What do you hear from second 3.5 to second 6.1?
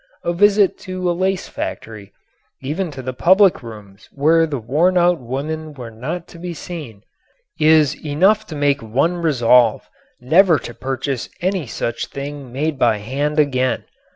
rooms where the wornout women were